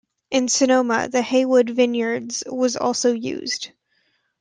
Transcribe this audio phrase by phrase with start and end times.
[0.31, 3.69] In Sonoma, the Haywood Vineyards was also used.